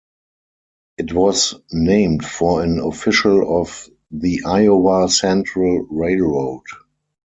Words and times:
It 0.97 1.13
was 1.13 1.53
named 1.71 2.25
for 2.25 2.63
an 2.63 2.79
official 2.79 3.61
of 3.61 3.87
the 4.09 4.41
Iowa 4.47 5.07
Central 5.11 5.83
Railroad. 5.91 6.63